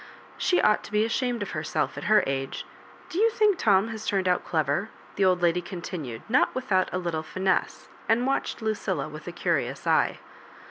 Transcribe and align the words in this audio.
She 0.39 0.59
ought 0.59 0.83
to 0.85 0.91
be 0.91 1.05
ashamed 1.05 1.43
of 1.43 1.51
herself, 1.51 1.95
at 1.95 2.05
her 2.05 2.23
age. 2.25 2.65
Bo 3.13 3.19
you 3.19 3.29
think 3.29 3.59
Tom 3.59 3.89
has 3.89 4.03
turned 4.07 4.27
out 4.27 4.43
clever?" 4.43 4.89
the 5.15 5.23
old 5.23 5.43
lady 5.43 5.61
continued, 5.61 6.23
not 6.27 6.55
without 6.55 6.89
a 6.91 6.97
little 6.97 7.21
fitiewe, 7.21 7.87
and 8.09 8.25
watching 8.25 8.65
Lucilla 8.67 9.07
with 9.07 9.27
a 9.27 9.31
curious 9.31 9.85
eye. 9.85 10.17